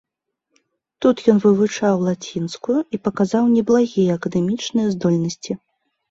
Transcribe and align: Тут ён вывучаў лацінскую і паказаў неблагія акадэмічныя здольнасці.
Тут 1.05 1.19
ён 1.33 1.41
вывучаў 1.41 1.99
лацінскую 2.07 2.77
і 2.97 2.99
паказаў 3.07 3.51
неблагія 3.57 4.15
акадэмічныя 4.21 4.87
здольнасці. 4.95 5.51